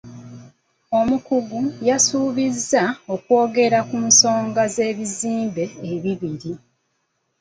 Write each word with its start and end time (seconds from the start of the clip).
Omukungu 0.99 1.59
yasuubizza 1.87 2.83
okwogera 3.13 3.79
ku 3.89 3.97
nsonga 4.07 4.63
y'ebizimbe 4.77 5.63
ebibi. 5.93 6.53